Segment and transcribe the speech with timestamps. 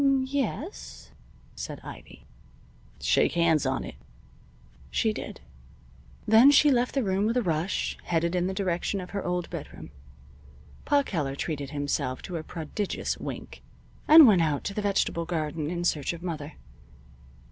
[0.01, 1.11] "M m m yes,"
[1.53, 2.25] said Ivy.
[2.99, 3.93] "Shake hands on it."
[4.89, 5.41] She did.
[6.27, 9.43] Then she left the room with a rush, headed in the direction of her own
[9.51, 9.91] bedroom.
[10.85, 13.61] Pa Keller treated himself to a prodigious wink
[14.07, 16.53] and went out to the vegetable garden in search of Mother.